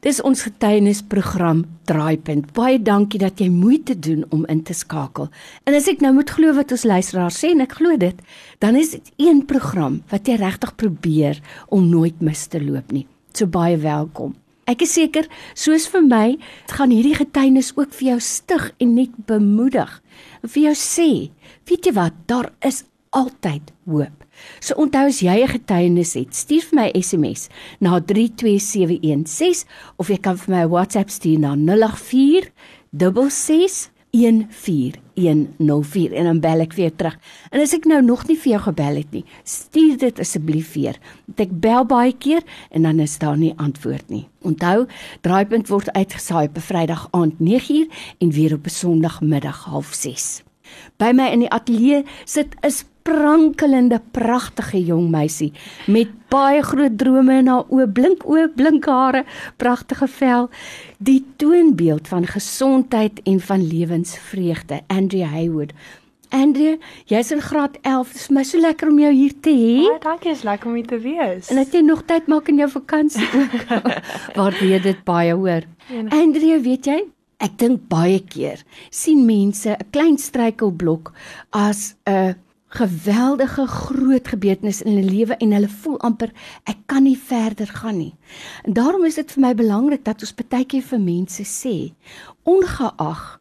[0.00, 2.46] Dis ons getuienisprogram Draaipunt.
[2.56, 5.28] Baie dankie dat jy moeite doen om in te skakel.
[5.68, 8.22] En as ek nou moet glo wat ons luisteraars sê en ek glo dit,
[8.64, 13.04] dan is dit een program wat jy regtig probeer om nooit mis te loop nie.
[13.36, 14.32] So baie welkom.
[14.70, 16.26] Ek is seker, soos vir my,
[16.72, 19.98] gaan hierdie getuienis ook vir jou stig en net bemoedig.
[20.40, 21.10] En vir jou sê,
[21.68, 24.24] weet jy wat, daar is altyd hoop.
[24.60, 27.48] So onthou as jy 'n getuienis het, stuur vir my SMS
[27.80, 29.64] na 32716
[29.96, 32.50] of jy kan vir my 'n WhatsApp stuur na 084
[32.92, 37.18] 66 14104 en dan bel ek weer terug.
[37.50, 40.98] En as ek nou nog nie vir jou gebel het nie, stuur dit asseblief weer.
[41.26, 44.26] Want ek bel baie keer en dan is daar nie antwoord nie.
[44.42, 44.86] Onthou,
[45.20, 47.86] draaipunt word uitgesaai op 'n Vrydag aand 9uur
[48.18, 50.44] en weer op 'n Sondagmiddag 06:30.
[50.98, 52.70] By my in die ateljee sit 'n
[53.10, 55.50] sprankelende pragtige jong meisie
[55.90, 59.24] met baie groot drome in haar oë, blink oë, blink hare,
[59.58, 60.46] pragtige vel,
[61.02, 65.74] die toonbeeld van gesondheid en van lewensvreugde, Andrea Haywood.
[66.30, 66.76] Andrea,
[67.10, 68.12] jy's in graad 11.
[68.12, 69.80] Dit is my so lekker om jou hier te hê.
[69.88, 71.50] Baie dankie, is lekker om hier te wees.
[71.50, 73.72] En dat jy nog tyd maak in jou vakansie ook.
[74.38, 75.66] Waardeer dit baie hoor.
[76.14, 77.00] Andrea, weet jy,
[77.40, 78.60] Ek dink baie keer
[78.92, 81.14] sien mense 'n klein struikelblok
[81.56, 82.36] as 'n
[82.70, 86.30] geweldige groot gebeurtenis in hulle lewe en hulle voel amper
[86.70, 88.14] ek kan nie verder gaan nie.
[88.64, 91.76] En daarom is dit vir my belangrik dat ons baie keer vir mense sê,
[92.46, 93.40] ongeag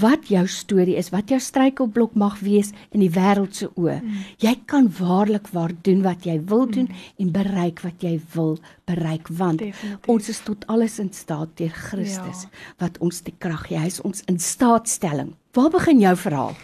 [0.00, 3.98] wat jou storie is, wat jou struikelblok mag wees in die wêreld se oë.
[4.00, 4.22] Mm.
[4.44, 7.04] Jy kan waarlik waar doen wat jy wil doen mm.
[7.24, 8.56] en bereik wat jy wil
[8.88, 10.08] bereik want Definitief.
[10.08, 12.52] ons is tot alles in staat deur Christus ja.
[12.84, 13.80] wat ons die krag gee.
[13.80, 15.34] Hy is ons in staatstelling.
[15.56, 16.56] Waar begin jou verhaal?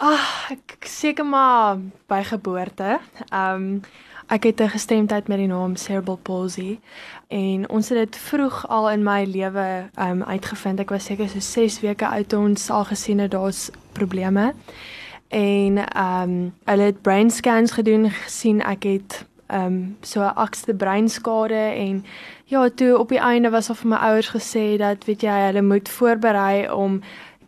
[0.00, 1.76] Ag, ek seker maar
[2.08, 2.98] by geboorte.
[3.28, 3.82] Ehm um,
[4.30, 6.78] Ek het 'n gestremdheid met die naam cerebral palsy
[7.28, 10.80] en ons het dit vroeg al in my lewe um uitgevind.
[10.80, 14.54] Ek was seker so 6 weke oud toe ons al gesien het daar's probleme.
[15.28, 21.74] En um hulle het brain scans gedoen gesien ek het um so 'n akste breinskade
[21.74, 22.04] en
[22.44, 25.62] ja, toe op die einde was al vir my ouers gesê dat weet jy, hulle
[25.62, 27.00] moet voorberei om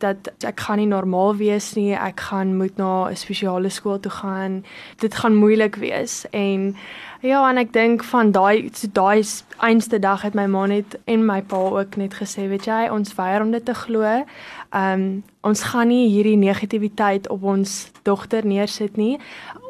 [0.03, 1.93] dat ek gaan nie normaal wees nie.
[1.95, 4.65] Ek gaan moet na 'n spesiale skool toe gaan.
[4.99, 6.77] Dit gaan moeilik wees en
[7.23, 9.23] ja, en ek dink van daai so daai
[9.63, 13.15] einste dag het my ma net en my pa ook net gesê, weet jy, ons
[13.15, 14.03] weier om dit te glo.
[14.03, 17.71] Ehm um, ons gaan nie hierdie negativiteit op ons
[18.07, 19.17] dogter neersit nie.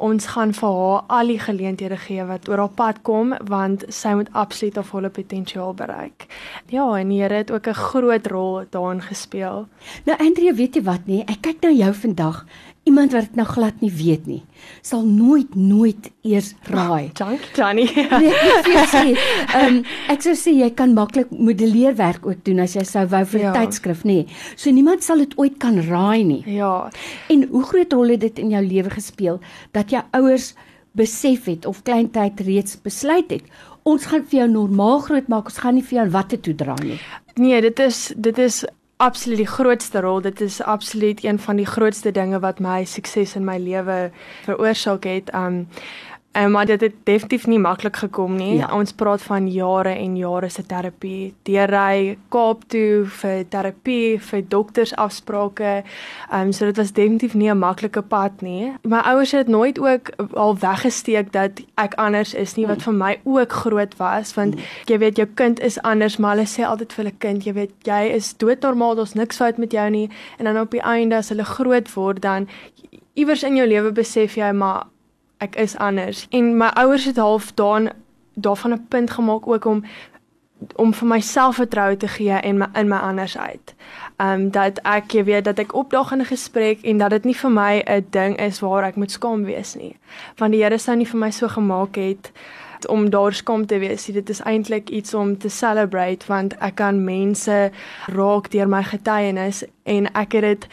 [0.04, 4.12] Ons gaan vir haar al die geleenthede gee wat oor haar pad kom want sy
[4.18, 6.26] moet absoluut haar volle potensiaal bereik.
[6.68, 9.66] Ja, en die Here het ook 'n groot rol daarin gespeel.
[10.04, 11.24] Nou Andrea, weet jy wat nie?
[11.26, 12.44] Ek kyk na jou vandag
[12.88, 14.40] iemand wat dit nou glad nie weet nie,
[14.82, 17.10] sal nooit nooit eers raai.
[17.20, 17.88] Dankie Tannie.
[17.94, 19.04] nee, ek sê,
[19.60, 19.80] um,
[20.12, 23.46] ek sou sê jy kan maklik modelleerwerk ook doen as jy sou wou vir 'n
[23.46, 23.54] ja.
[23.60, 24.26] tydskrif, nê.
[24.56, 26.42] So niemand sal dit ooit kan raai nie.
[26.46, 26.90] Ja.
[27.28, 29.40] En hoe groot rol het dit in jou lewe gespeel
[29.72, 30.54] dat jou ouers
[30.92, 33.46] besef het of kleintyd reeds besluit het
[33.88, 36.76] ons gaan vir jou normaal groot maak, ons gaan nie vir jou watte toe dra
[36.82, 36.98] nie.
[37.40, 38.62] Nee, dit is dit is
[39.02, 40.20] absoluut die grootste rol.
[40.22, 44.10] Dit is absoluut een van die grootste dinge wat my sukses in my lewe
[44.44, 45.32] veroorsaak het.
[45.34, 45.66] Um
[46.32, 48.56] En maar dit het definitief nie maklik gekom nie.
[48.56, 48.70] Ja.
[48.72, 51.34] Ons praat van jare en jare se terapie.
[51.42, 55.82] Deurry Kaap toe vir terapie, vir doktersafsprake.
[56.30, 58.72] Ehm um, so dit was definitief nie 'n maklike pad nie.
[58.82, 62.82] My ouers het nooit ook al weggesteek dat ek anders is nie wat mm.
[62.82, 64.60] vir my ook groot was want mm.
[64.84, 67.72] jy weet jou kind is anders, maar hulle sê altyd vir hulle kind, jy weet
[67.82, 70.10] jy is doodnormaal, daar's niks fout met jou nie.
[70.38, 72.48] En dan op die einde as hulle groot word dan
[73.14, 74.86] iewers in jou lewe besef jy maar
[75.42, 77.90] ek is anders en my ouers het half daan
[78.34, 79.84] daarvan 'n punt gemaak ook om
[80.76, 83.74] om vir myself vertroue te gee en my in my andersheid.
[84.16, 87.36] Ehm um, dat ek weet dat ek opdaag in 'n gesprek en dat dit nie
[87.36, 89.96] vir my 'n ding is waar ek moet skaam wees nie.
[90.36, 92.32] Want die Here sou nie vir my so gemaak het
[92.88, 94.04] om daar skaam te wees.
[94.04, 97.70] Dit is eintlik iets om te celebrate want ek kan mense
[98.06, 100.66] raak deur my getuienis en ek het dit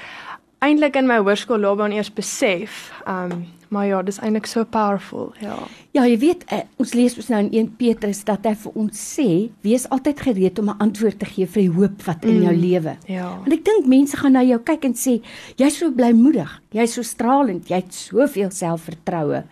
[0.60, 2.92] eintlik in my hoërskoolloopbaan eers besef.
[3.08, 5.56] Um, Maar ja, dis eintlik so powerful, ja.
[5.94, 9.02] Ja, jy weet, uh, ons lees ons nou in 1 Petrus dat hy vir ons
[9.14, 9.28] sê,
[9.66, 12.56] wees altyd gereed om 'n antwoord te gee vir die hoop wat in mm, jou
[12.56, 12.98] lewe.
[13.06, 13.30] Ja.
[13.38, 15.22] Want ek dink mense gaan na jou kyk en sê,
[15.58, 19.44] jy's so blymoedig, jy's so stralend, jy het soveel selfvertroue.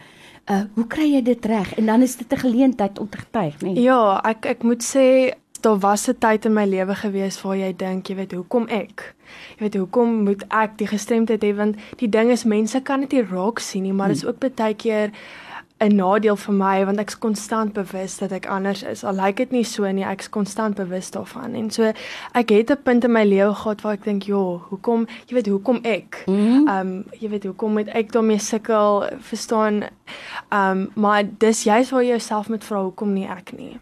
[0.50, 1.77] Uh, hoe kry jy dit reg?
[1.77, 3.74] En dan is dit 'n geleentheid om te getuig, né?
[3.74, 3.83] Nee?
[3.83, 7.74] Ja, ek ek moet sê daar was 'n tyd in my lewe gewees waar jy
[7.75, 9.15] dink, jy weet, hoekom ek?
[9.57, 13.12] Jy weet, hoekom moet ek die gestremdheid hê want die ding is mense kan dit
[13.12, 15.12] nie raak sien nie, maar dit is ook baie keer
[15.80, 19.04] 'n nadeel vir my want ek's konstant bewus dat ek anders is.
[19.04, 21.54] Al lyk dit nie so nie, ek's konstant bewus daarvan.
[21.56, 21.92] En so
[22.33, 25.48] ek het 'n punt in my lewe gehad waar ek dink, "Jo, hoekom, jy weet,
[25.48, 26.24] hoekom ek?
[26.27, 26.68] Mhm.
[26.68, 29.04] Ehm um, jy weet, hoekom moet ek daarmee sukkel?
[29.19, 29.83] Verstaan?
[30.50, 33.80] Ehm um, maar dis juist waar jy jouself moet vra hoekom nie ek nie."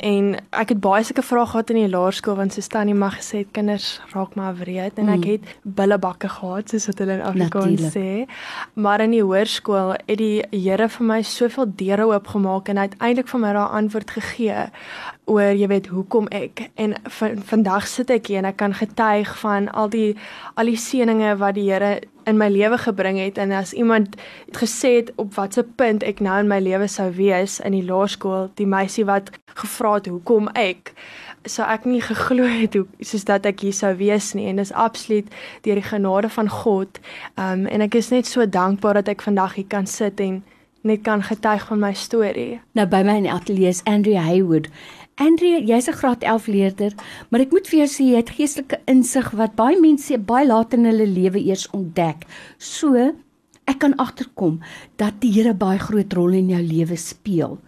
[0.00, 3.42] En ek het baie sulke vrae gehad in die laerskool want so Tannie mag gesê
[3.42, 5.30] het kinders raak maar wreed en ek Mm.
[5.30, 8.26] het billebakke gehad soos wat hulle in Afrikaans sê.
[8.74, 12.96] Maar in die hoërskool het die Here vir my soveel deure oopgemaak en hy het
[13.00, 14.70] eintlik vir my daai antwoord gegee
[15.30, 19.30] oor jy weet hoekom ek en van, vandag sit ek hier en ek kan getuig
[19.38, 20.16] van al die
[20.58, 23.38] al die seëninge wat die Here in my lewe gebring het.
[23.38, 24.14] En as iemand
[24.46, 27.86] het gesê het op watter punt ek nou in my lewe sou wees in die
[27.86, 30.94] laerskool die meisie wat gevra het hoekom ek?
[31.50, 34.46] sou ek nie geglo het hoe soos dat ek hier sou wees nie.
[34.50, 35.28] En dis absoluut
[35.66, 37.00] deur die genade van God.
[37.34, 40.42] Um, en ek is net so dankbaar dat ek vandag hier kan sit en
[40.86, 42.60] net kan getuig van my storie.
[42.78, 44.68] Nou by my in die ateljee is Andrea Haywood.
[45.20, 46.92] Andrea, jy's 'n graad 11 leerder,
[47.28, 50.72] maar ek moet vir jou sê jy het geestelike insig wat baie mense baie laat
[50.72, 52.24] in hulle lewe eers ontdek.
[52.58, 53.12] So
[53.66, 54.60] ek kan agterkom
[54.96, 57.58] dat die Here baie groot rol in jou lewe speel.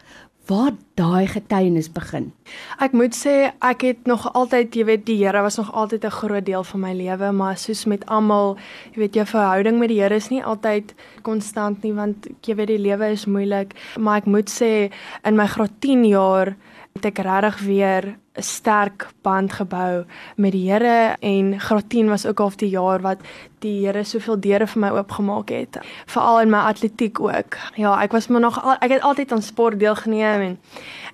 [0.49, 2.33] Waar daai getuienis begin.
[2.81, 6.11] Ek moet sê ek het nog altyd, jy weet, die Here was nog altyd 'n
[6.11, 8.57] groot deel van my lewe, maar soos met almal,
[8.93, 12.69] jy weet, jou verhouding met die Here is nie altyd konstant nie want jy weet
[12.69, 14.91] die lewe is moeilik, maar ek moet sê
[15.25, 16.57] in my graad 10 jaar
[16.95, 18.05] het ek regtig weer
[18.39, 20.05] 'n sterk band gebou
[20.37, 23.19] met die Here en graad 10 was ook half die jaar wat
[23.59, 27.59] die Here soveel deure vir my oopgemaak het, veral in my atletiek ook.
[27.75, 30.59] Ja, ek was maar nog al, ek het altyd aan sport deelgeneem en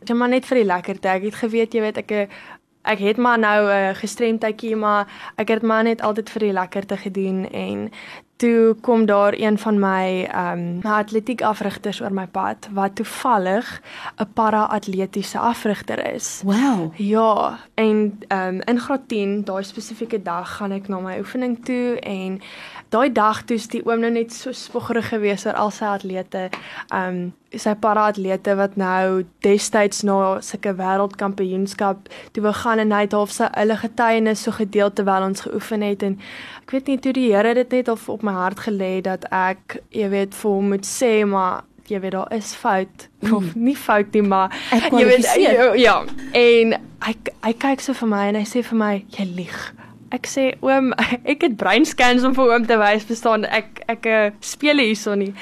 [0.05, 1.09] dit maar net vir die lekkerte.
[1.09, 2.29] Ek het geweet, jy weet, ek
[2.83, 5.07] ek het maar nou 'n uh, gestremdheidjie, maar
[5.37, 7.91] ek het maar net altyd vir die lekkerte gedoen en
[8.41, 12.95] toe kom daar een van my ehm um, my atletiek afrigters oor my pad wat
[12.95, 13.83] toevallig
[14.17, 16.43] 'n para-atletiese afrigter is.
[16.45, 16.93] Wow.
[16.97, 21.65] Ja, en ehm um, in graad 10, daai spesifieke dag gaan ek na my oefening
[21.65, 22.41] toe en
[22.91, 26.49] daai dag toe die oom nou net so spoggerig geweest oor al sy atlete.
[26.95, 33.17] Um, sy para-atlete wat nou destyds na sulke wêreldkampioenskap toe wou gaan en hy het
[33.17, 36.15] half sy hulle getuienis so gedeel terwyl ons geoefen het en
[36.63, 39.81] ek weet nie toe die Here dit net op, op my hart gelê dat ek
[39.95, 43.35] jy weet vir hom moet sê maar jy weet daar is fout mm.
[43.35, 45.75] of nie fout nie maar Ek jy weet kwalifiseer.
[45.75, 45.97] ja, ja
[46.39, 49.59] en hy hy kyk so vir my en hy sê vir my jy lieg
[50.11, 50.93] Ek sê oom,
[51.33, 55.33] ek het breinscans om vir oom te wys, verstaan ek ek uh, speel hierson nie.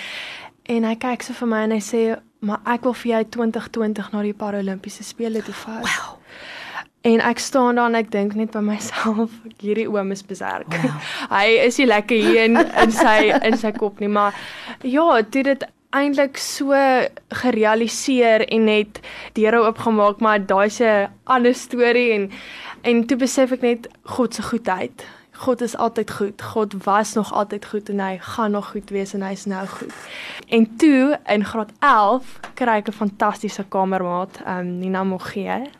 [0.69, 2.03] En hy kyk so vir my en hy sê,
[2.41, 6.19] "Maar ek wil vir jou 2020 na die Paralimpiese spele toe vat." Wow.
[7.01, 9.31] En ek staan daar en ek dink net by myself,
[9.63, 10.69] hierdie oom is beserk.
[10.69, 11.01] Wow.
[11.39, 14.35] hy is nie lekker hier in in sy in sy kop nie, maar
[14.83, 16.77] ja, toe dit eintlik so
[17.29, 19.01] gerealiseer en net
[19.33, 22.31] deure oopgemaak, maar daai's 'n ander storie en
[22.83, 25.05] en toe besef ek net God se goedheid.
[25.33, 26.43] God is altyd goed.
[26.43, 29.95] God was nog altyd goed en hy gaan nog goed wees en hy's nou goed.
[30.49, 35.71] En toe in graad 11 kry ek 'n fantastiese kamermaat, um, Nina Mogie.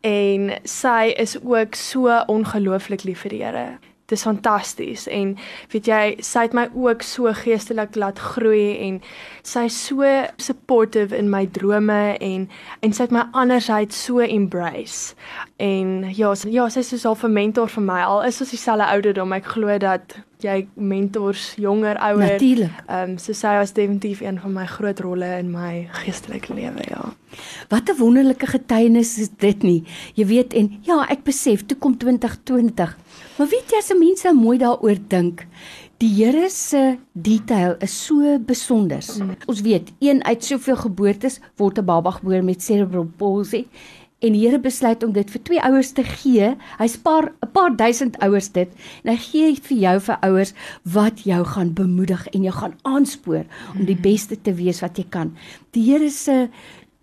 [0.00, 3.78] En sy is ook so ongelooflik lief vir die Here.
[4.06, 5.36] Dit is fantasties en
[5.72, 8.98] weet jy, sy het my ook so geestelik laat groei en
[9.46, 10.08] sy is so
[10.42, 12.48] supportive in my drome en
[12.82, 15.14] en sy het my andersheid so embrace.
[15.62, 18.02] En ja, sy, ja, sy is soos half 'n mentor vir my.
[18.02, 22.34] Al is ons dieselfde ouderdom, ek glo dat jy mentors jonger, ouer.
[22.34, 22.82] Natuurlik.
[22.86, 26.84] Ehm um, so sy was definitief een van my groot rolle in my geestelike lewe,
[26.88, 27.12] ja.
[27.68, 29.84] Wat 'n wonderlike getuienis is dit nie.
[30.14, 32.96] Jy weet en ja, ek besef toe kom 2020.
[33.38, 35.46] Maar weet jy as 'n mens nou mooi daaroor dink,
[35.98, 39.02] die Here se detail is so besonder.
[39.18, 39.36] Mm.
[39.46, 43.66] Ons weet, een uit soveel geboortes word 'n baba gebore met cerebral palsy
[44.22, 46.52] en die Here besluit om dit vir twee ouers te gee.
[46.78, 48.70] Hy spaar 'n paar duisend ouers dit
[49.04, 53.44] en hy gee vir jou vir ouers wat jou gaan bemoedig en jou gaan aanspoor
[53.78, 55.36] om die beste te wees wat jy kan.
[55.72, 56.48] Die Here se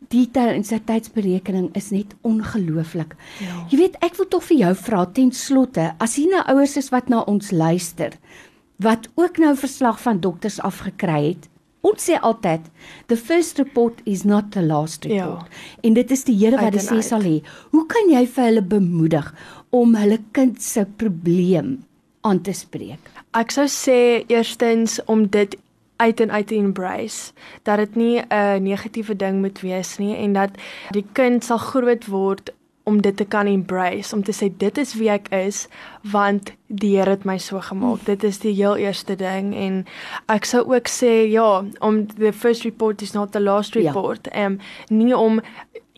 [0.08, 3.16] detail en sy tydsberekening is net ongelooflik.
[3.44, 3.66] Ja.
[3.70, 6.90] Jy weet, ek wil tog vir jou vra ten slotte, as hier nou ouers is
[6.90, 8.16] wat na ons luister,
[8.80, 11.50] wat ook nou verslag van dokters afgekry het.
[11.82, 12.66] Ons sê altyd
[13.08, 15.48] the first report is not the last report.
[15.48, 15.78] Ja.
[15.88, 17.40] En dit is die Here wat dit sê sal hê.
[17.72, 19.32] Hoe kan jy vir hulle bemoedig
[19.72, 21.78] om hulle kind se probleem
[22.28, 23.00] aan te spreek?
[23.38, 25.56] Ek sou sê eerstens om dit
[26.00, 27.32] uit en uit te embrace
[27.64, 30.52] dat dit nie 'n negatiewe ding moet wees nie en dat
[30.92, 32.54] die kind sal groot word
[32.90, 35.68] om dit te kan embrace, om te sê dit is wie ek is
[36.10, 38.06] want die Here het my so gemaak.
[38.06, 39.84] Dit is die heel eerste ding en
[40.34, 43.90] ek sou ook sê ja, om the first report is not the last ja.
[43.90, 44.28] report.
[44.34, 44.66] Ehm ja.
[44.90, 45.42] um, nie om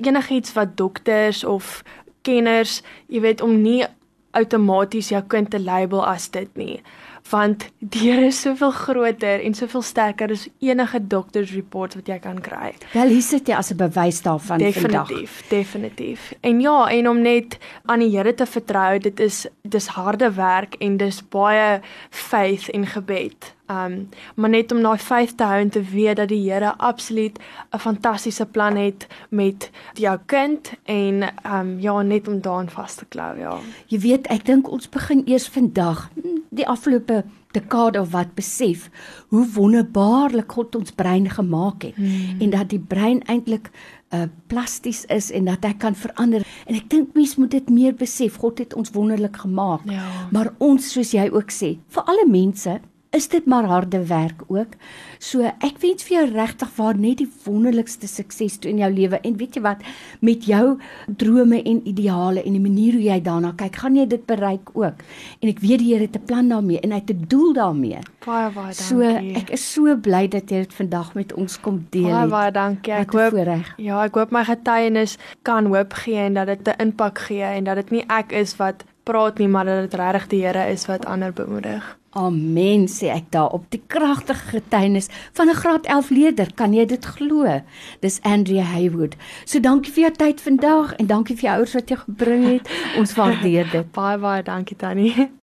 [0.02, 1.82] enigiets wat dokters of
[2.28, 3.86] kenners, jy weet om nie
[4.32, 6.82] outomaties jou kind te label as dit nie
[7.30, 12.20] want die Here is soveel groter en soveel sterker as enige dokters report wat jy
[12.20, 12.74] kan kry.
[12.94, 15.08] Wel hier sit jy as 'n bewys daarvan definitief, vandag.
[15.08, 16.34] Definitief, definitief.
[16.42, 20.76] En ja, en om net aan die Here te vertrou, dit is dis harde werk
[20.80, 23.54] en dis baie faith en gebed.
[23.72, 27.40] Um maar net om daai faith te hou en te weet dat die Here absoluut
[27.72, 33.06] 'n fantastiese plan het met jou kind en um ja, net om daaraan vas te
[33.06, 33.60] klou, ja.
[33.88, 36.10] Jy weet, ek dink ons begin eers vandag,
[36.52, 37.22] die afgelope
[37.56, 38.90] dekade of wat besef
[39.32, 42.42] hoe wonderbaarlik God ons brein gemaak het hmm.
[42.44, 43.72] en dat die brein eintlik
[44.12, 46.44] uh plasties is en dat hy kan verander.
[46.68, 48.36] En ek dink mense moet dit meer besef.
[48.44, 49.86] God het ons wonderlik gemaak.
[49.88, 50.04] Ja.
[50.36, 52.74] Maar ons soos jy ook sê, vir alle mense
[53.12, 54.76] is dit maar harde werk ook.
[55.20, 59.20] So ek wens vir jou regtig waar net die wonderlikste sukses toe in jou lewe
[59.28, 59.84] en weet jy wat
[60.24, 60.78] met jou
[61.20, 65.04] drome en ideale en die manier hoe jy daarna kyk, gaan jy dit bereik ook.
[65.42, 68.00] En ek weet die Here het 'n plan daarmee en hy het 'n doel daarmee.
[68.26, 68.86] Baie baie dankie.
[68.86, 72.10] So ek is so bly dat jy dit vandag met ons kom deel.
[72.10, 72.94] Baie baie dankie.
[72.94, 73.74] Ek hoop voorrecht.
[73.78, 77.64] ja, ek hoop my getuienis kan hoop gee en dat dit 'n impak gee en
[77.64, 80.86] dat dit nie ek is wat praat nie, maar dat dit regtig die Here is
[80.86, 81.98] wat ander bemoedig.
[82.12, 86.54] Amen sê ek daar op die kragtige getuienis van 'n graad 11 leerder.
[86.54, 87.62] Kan jy dit glo?
[88.00, 89.16] Dis Andrea Haywood.
[89.46, 92.70] So dankie vir jou tyd vandag en dankie vir jou ouers wat jy gebring het.
[92.98, 93.92] Ons waardeer dit.
[94.00, 95.32] baie baie dankie Tannie.